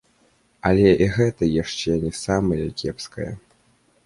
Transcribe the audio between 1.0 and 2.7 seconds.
і гэта яшчэ не самае